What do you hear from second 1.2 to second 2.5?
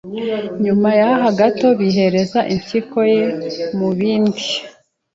gato bihereza